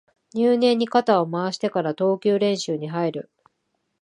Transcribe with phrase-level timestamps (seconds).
[0.33, 3.29] 入念に肩を回してから投球練習に入る